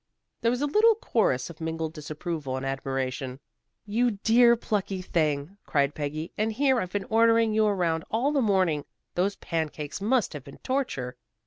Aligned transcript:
There 0.41 0.49
was 0.49 0.63
a 0.63 0.65
little 0.65 0.95
chorus 0.95 1.51
of 1.51 1.61
mingled 1.61 1.93
disapproval 1.93 2.57
and 2.57 2.65
admiration. 2.65 3.39
"You 3.85 4.09
dear 4.23 4.55
plucky 4.55 4.99
thing!" 4.99 5.59
cried 5.67 5.93
Peggy. 5.93 6.33
"And 6.39 6.51
here 6.53 6.81
I've 6.81 6.91
been 6.93 7.03
ordering 7.07 7.53
you 7.53 7.67
around 7.67 8.05
all 8.09 8.31
the 8.31 8.41
morning. 8.41 8.85
Those 9.13 9.35
pan 9.35 9.69
cakes 9.69 10.01
must 10.01 10.33
have 10.33 10.43
been 10.43 10.57
torture." 10.63 11.17